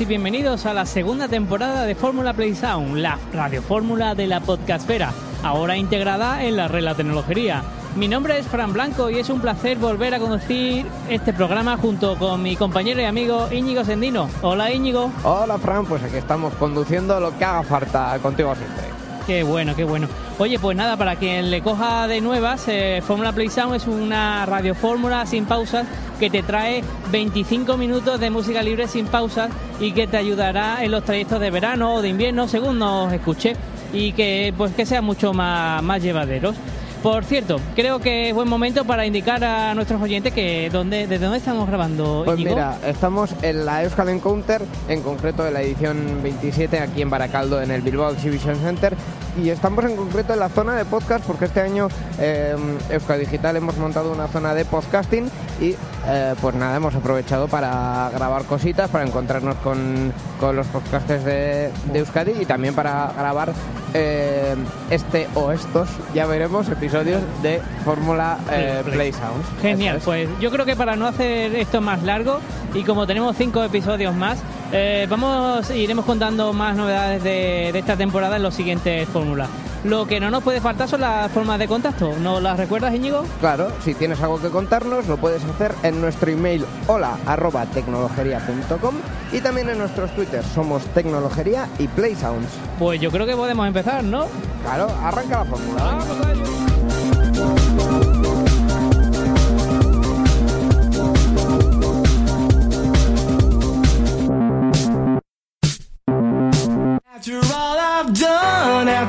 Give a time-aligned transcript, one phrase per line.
[0.00, 5.12] Y bienvenidos a la segunda temporada de Fórmula Play Sound, la radiofórmula de la podcastfera,
[5.42, 7.62] ahora integrada en la red La Tecnología.
[7.94, 12.16] Mi nombre es Fran Blanco y es un placer volver a conducir este programa junto
[12.18, 14.30] con mi compañero y amigo Íñigo Sendino.
[14.40, 15.12] Hola Íñigo.
[15.24, 18.84] Hola Fran, pues aquí estamos conduciendo lo que haga falta contigo siempre.
[19.26, 20.08] Qué bueno, qué bueno.
[20.42, 24.44] Oye, pues nada, para quien le coja de nuevas, eh, Fórmula Play Sound es una
[24.44, 25.86] radiofórmula sin pausas
[26.18, 26.82] que te trae
[27.12, 31.52] 25 minutos de música libre sin pausas y que te ayudará en los trayectos de
[31.52, 33.54] verano o de invierno, según nos escuche,
[33.92, 36.56] y que pues que sean mucho más, más llevaderos.
[37.02, 41.24] Por cierto, creo que es buen momento para indicar a nuestros oyentes que dónde, desde
[41.24, 42.22] dónde estamos grabando.
[42.24, 42.54] Pues Íñigo.
[42.54, 47.60] mira, estamos en la Euskal Encounter, en concreto en la edición 27 aquí en Baracaldo,
[47.60, 48.94] en el Bilbao Exhibition Center.
[49.42, 51.88] Y estamos en concreto en la zona de podcast porque este año
[52.20, 52.54] eh,
[52.90, 55.28] Euskal Digital hemos montado una zona de podcasting
[55.60, 55.74] y
[56.06, 61.70] eh, pues nada, hemos aprovechado para grabar cositas, para encontrarnos con, con los podcasters de,
[61.92, 63.52] de Euskadi y también para grabar
[63.94, 64.54] eh,
[64.90, 69.12] este o estos, ya veremos, episodios de Fórmula eh, Play.
[69.12, 69.46] Sounds.
[69.60, 70.04] Genial, es.
[70.04, 72.40] pues yo creo que para no hacer esto más largo
[72.74, 74.38] y como tenemos cinco episodios más,
[74.72, 79.48] eh, vamos iremos contando más novedades de, de esta temporada en los siguientes fórmulas.
[79.84, 82.14] Lo que no nos puede faltar son las formas de contacto.
[82.20, 83.24] ¿No las recuerdas, Íñigo?
[83.40, 88.94] Claro, si tienes algo que contarnos, lo puedes hacer en nuestro email hola arroba tecnologería.com
[89.32, 92.48] y también en nuestros twitters somos Tecnologería y Play Sounds.
[92.78, 94.26] Pues yo creo que podemos empezar, ¿no?
[94.62, 95.82] Claro, arranca la fórmula.
[95.82, 96.62] Vamos a ello.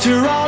[0.04, 0.43] After all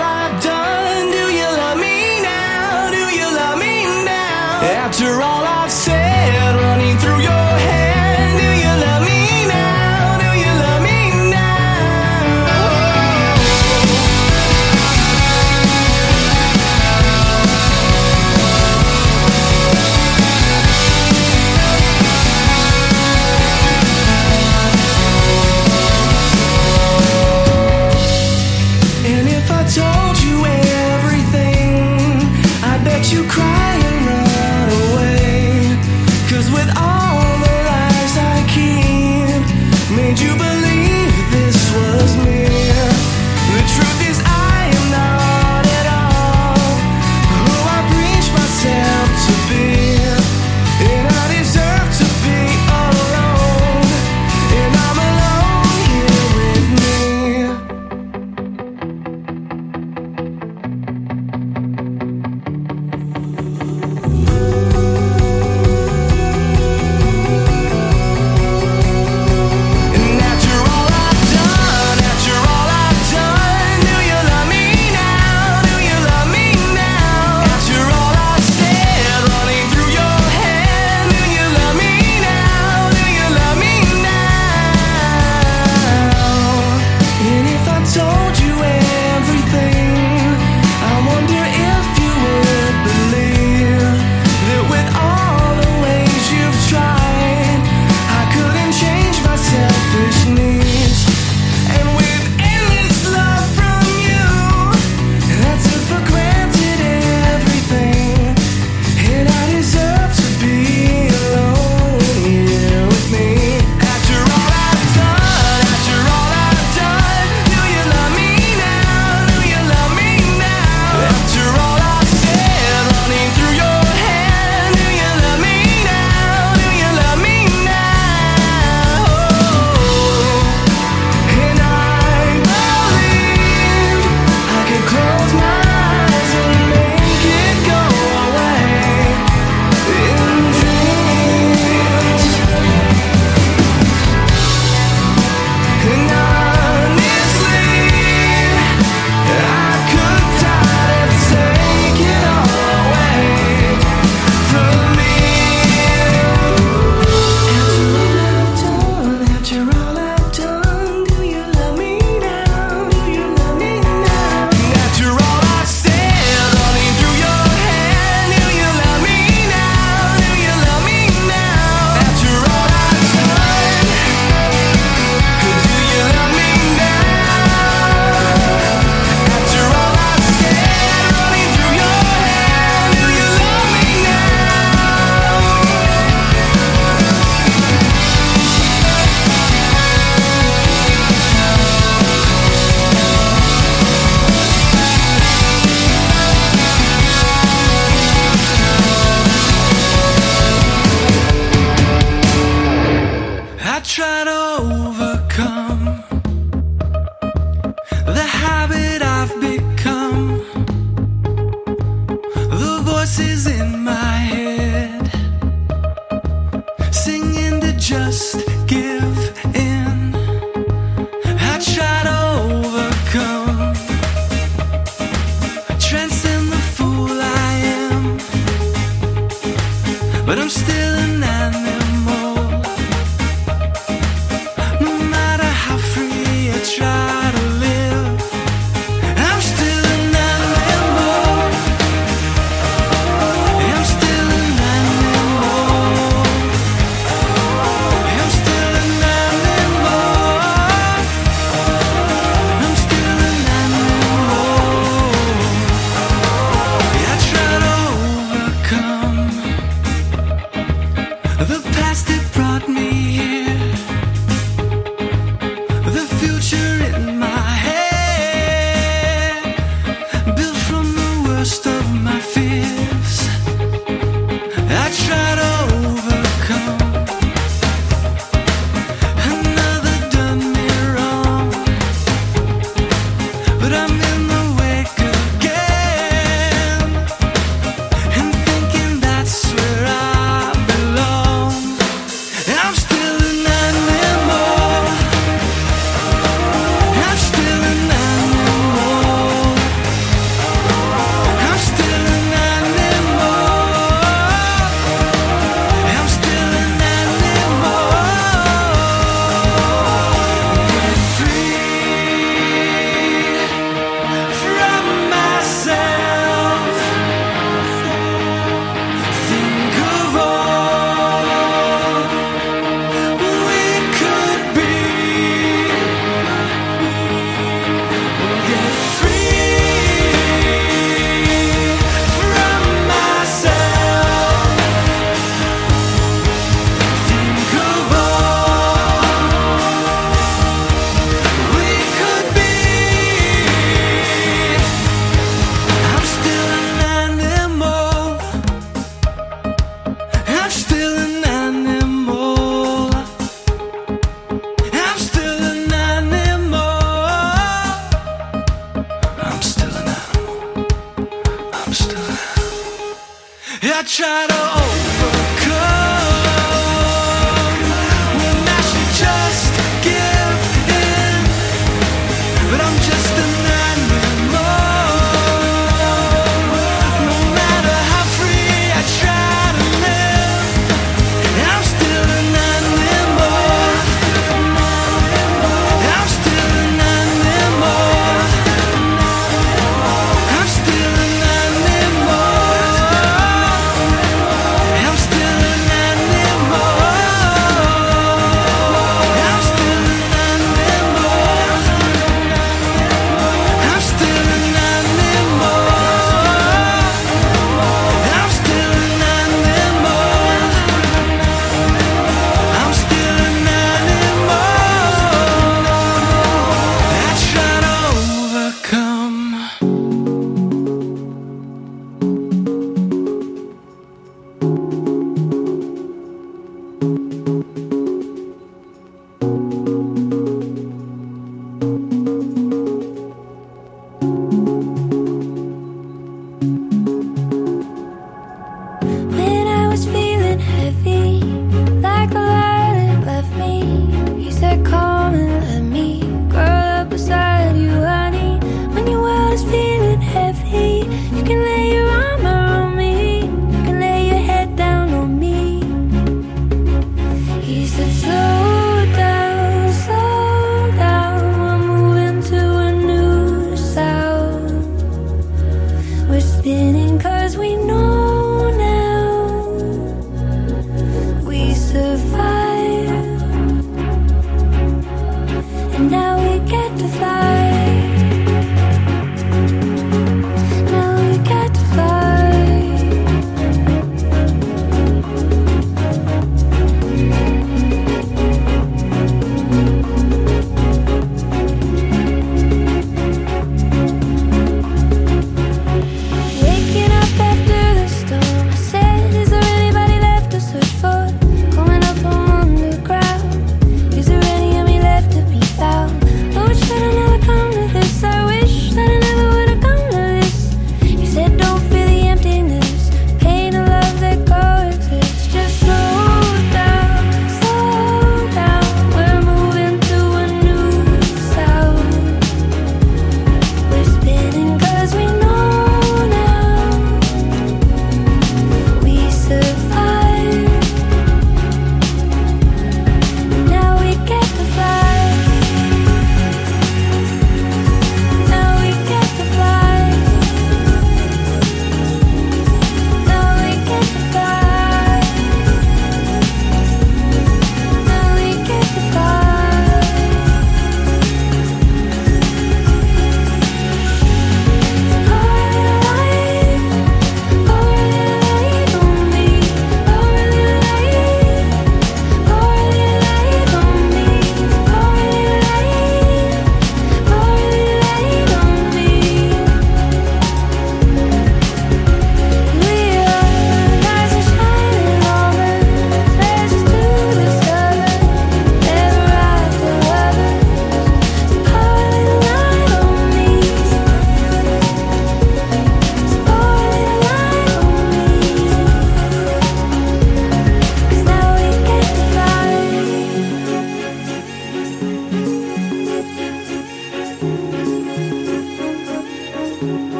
[203.96, 205.65] try to overcome.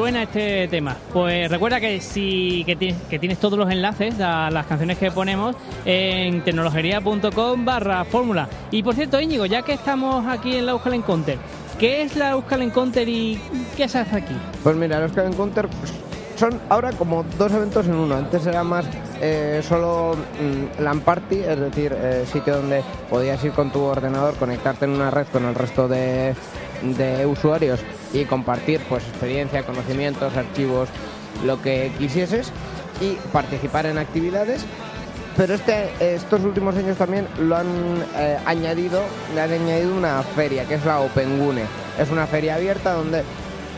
[0.00, 0.96] Suena este tema.
[1.12, 5.10] Pues recuerda que si que tienes, que tienes todos los enlaces a las canciones que
[5.10, 5.54] ponemos
[5.84, 8.48] en tecnologería.com barra fórmula.
[8.70, 11.36] Y por cierto, Íñigo, ya que estamos aquí en la Euskal Encounter,
[11.78, 13.38] ¿qué es la Euskal Encounter y
[13.76, 14.34] qué se hace aquí?
[14.62, 15.68] Pues mira, los Euskal Encounter
[16.36, 18.16] son ahora como dos eventos en uno.
[18.16, 18.86] Antes era más
[19.20, 24.34] eh, solo mm, LAN Party, es decir, eh, sitio donde podías ir con tu ordenador,
[24.36, 26.34] conectarte en una red con el resto de,
[26.82, 27.80] de usuarios
[28.12, 30.88] y compartir pues experiencia, conocimientos, archivos,
[31.44, 32.52] lo que quisieses
[33.00, 34.64] y participar en actividades.
[35.36, 37.68] Pero este, estos últimos años también lo han
[38.16, 39.00] eh, añadido,
[39.34, 41.62] le han añadido una feria que es la OpenGune.
[41.98, 43.22] Es una feria abierta donde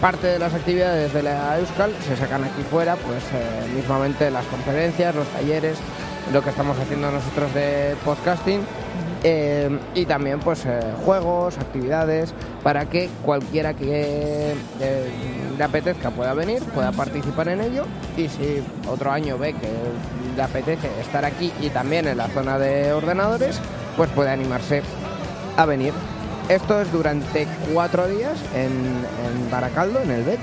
[0.00, 4.44] parte de las actividades de la Euskal se sacan aquí fuera, pues eh, mismamente las
[4.46, 5.78] conferencias, los talleres,
[6.32, 8.62] lo que estamos haciendo nosotros de podcasting
[9.24, 15.10] eh, y también pues eh, juegos, actividades para que cualquiera que eh,
[15.56, 17.84] le apetezca pueda venir, pueda participar en ello
[18.16, 19.68] y si otro año ve que
[20.36, 23.60] le apetece estar aquí y también en la zona de ordenadores,
[23.96, 24.82] pues puede animarse
[25.56, 25.92] a venir.
[26.48, 30.40] Esto es durante cuatro días en, en Baracaldo, en el BEC,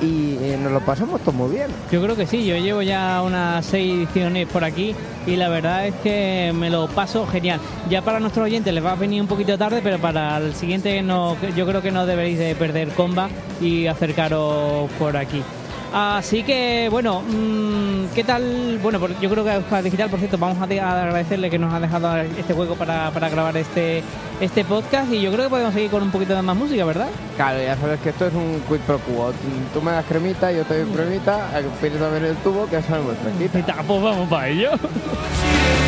[0.00, 1.68] y eh, nos lo pasamos todo muy bien.
[1.90, 4.94] Yo creo que sí, yo llevo ya unas seis ediciones por aquí
[5.26, 7.60] y la verdad es que me lo paso genial.
[7.88, 11.02] Ya para nuestros oyentes les va a venir un poquito tarde, pero para el siguiente
[11.02, 13.28] no, yo creo que no deberéis de perder comba
[13.60, 15.42] y acercaros por aquí.
[15.92, 18.78] Así que, bueno, mm, ¿qué tal?
[18.82, 21.58] Bueno, yo creo que a Euskal Digital, por cierto, vamos a, de- a agradecerle que
[21.58, 24.02] nos ha dejado este hueco para, para grabar este,
[24.40, 27.08] este podcast y yo creo que podemos seguir con un poquito de más música, ¿verdad?
[27.36, 29.32] Claro, ya sabes que esto es un quid pro quo.
[29.72, 31.48] Tú me das cremita, yo te doy cremita,
[31.80, 33.76] pides también el tubo, que es muy fresquita.
[33.86, 34.70] Pues vamos para ello.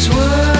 [0.00, 0.59] these words.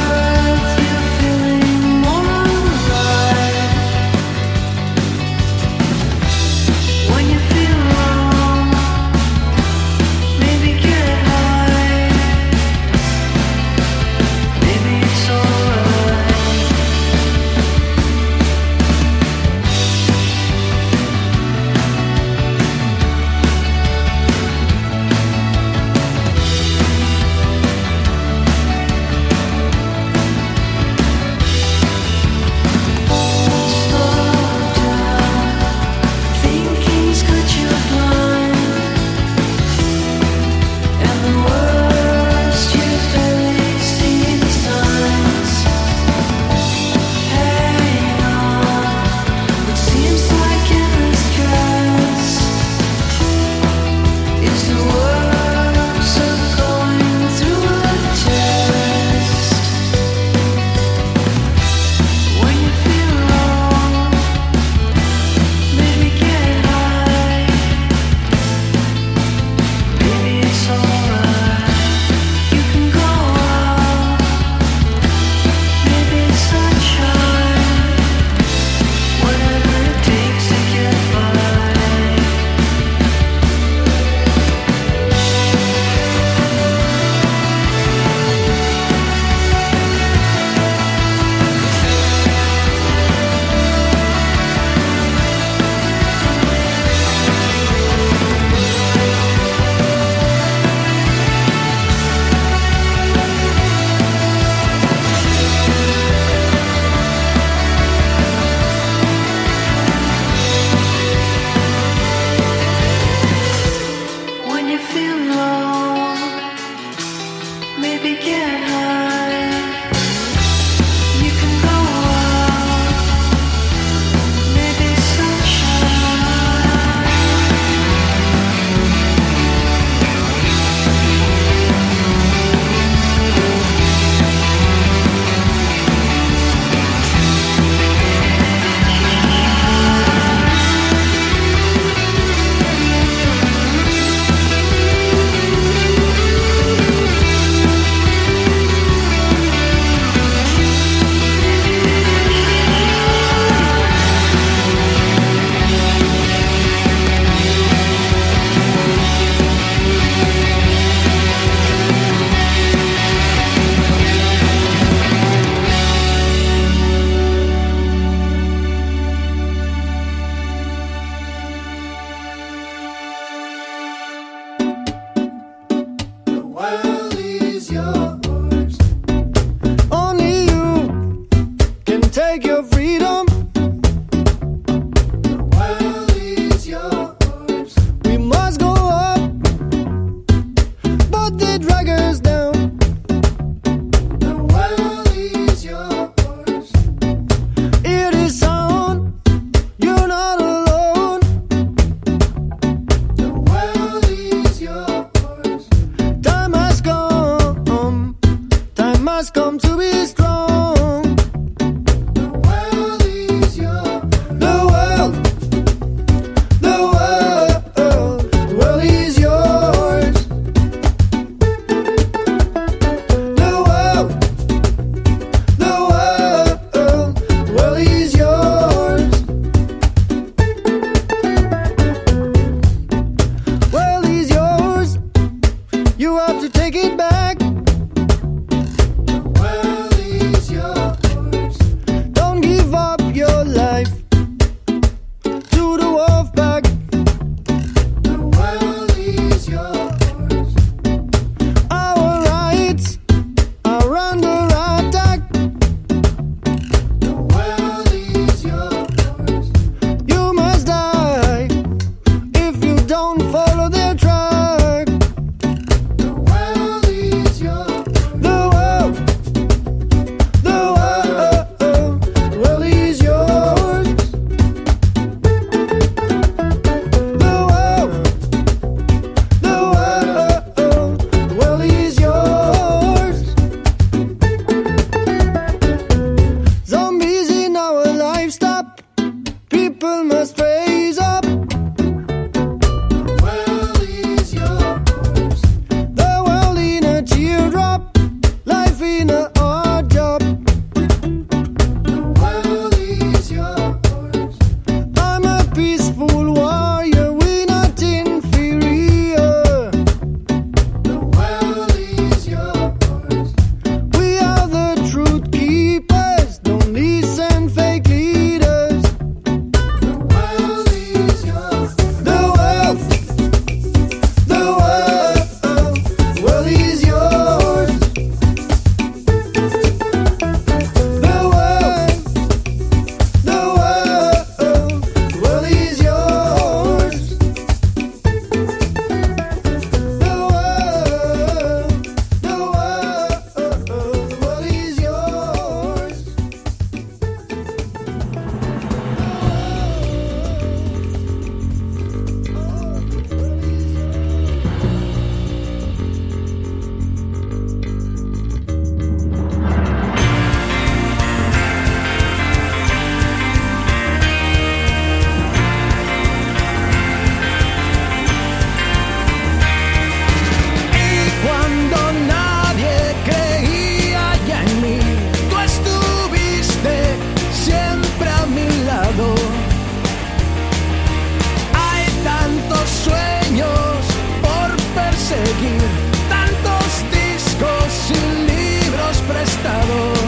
[389.41, 390.00] estado.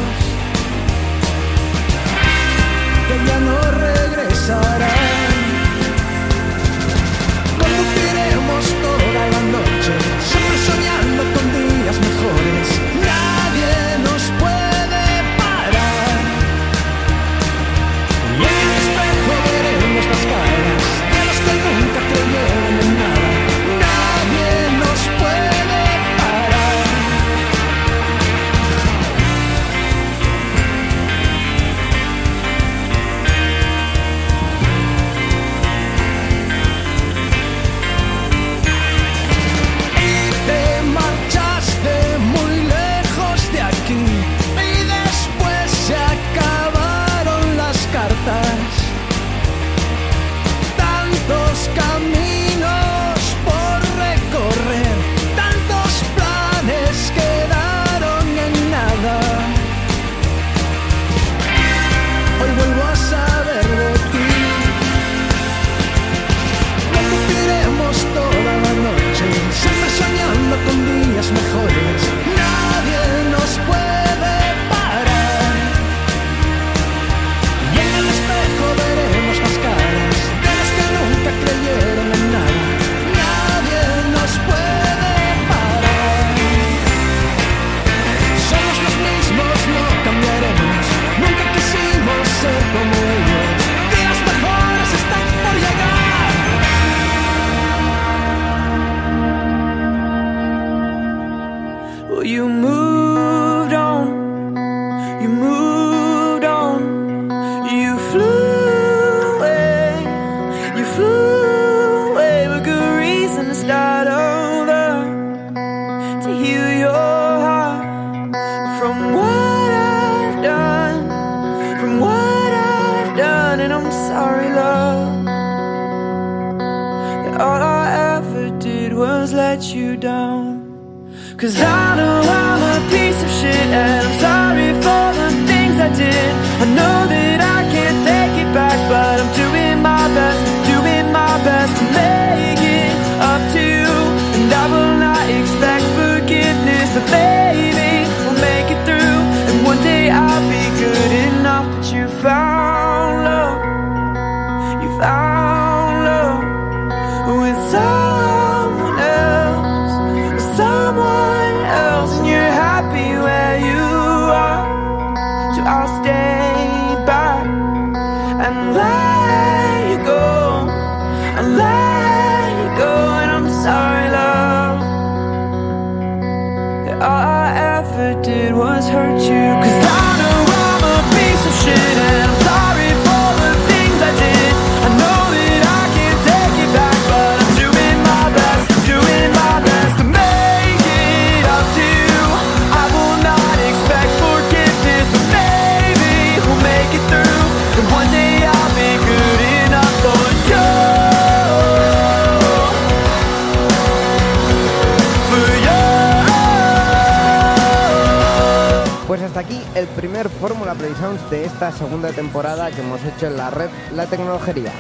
[210.29, 214.73] Fórmula Play Sounds de esta segunda temporada que hemos hecho en la red La Tecnologería.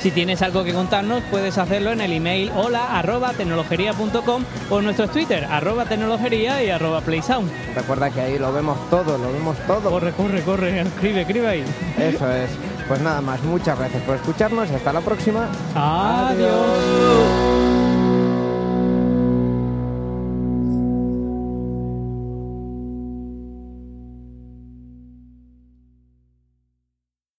[0.00, 4.84] Si tienes algo que contarnos, puedes hacerlo en el email hola arroba tecnologería.com o en
[4.84, 7.50] nuestro Twitter arroba tecnologería y arroba playsound.
[7.74, 9.90] Recuerda que ahí lo vemos todo, lo vemos todo.
[9.90, 11.64] Corre, corre, corre, escribe, escribe ahí.
[11.98, 12.50] Eso es.
[12.86, 14.70] Pues nada más, muchas gracias por escucharnos.
[14.70, 15.48] Hasta la próxima.
[15.74, 17.45] Adiós.